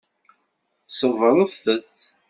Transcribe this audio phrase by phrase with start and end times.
[0.97, 1.63] Ṣebbṛet-t.